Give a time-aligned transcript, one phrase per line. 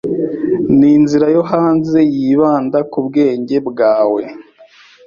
[0.77, 4.21] Ninzira yo hanze yibanda kubwenge bwawe?